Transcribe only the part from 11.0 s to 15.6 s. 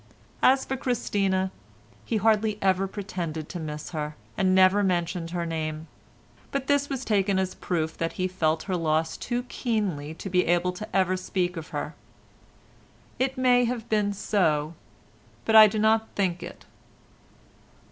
to speak of her. It may have been so, but